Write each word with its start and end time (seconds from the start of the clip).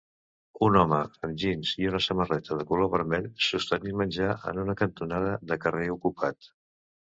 Un 0.67 0.77
home 0.83 1.01
amb 1.27 1.35
jeans 1.43 1.73
i 1.81 1.87
una 1.89 2.01
samarreta 2.05 2.57
de 2.61 2.65
color 2.71 2.89
vermell 2.95 3.29
sostenint 3.49 4.01
menjar 4.01 4.33
en 4.55 4.65
una 4.65 4.77
cantonada 4.83 5.39
de 5.53 5.61
carrer 5.67 5.89
ocupat 6.01 6.53